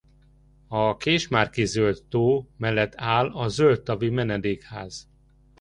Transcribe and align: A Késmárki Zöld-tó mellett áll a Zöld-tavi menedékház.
A 0.67 0.97
Késmárki 0.97 1.65
Zöld-tó 1.65 2.49
mellett 2.57 2.93
áll 2.95 3.29
a 3.29 3.47
Zöld-tavi 3.47 4.09
menedékház. 4.09 5.07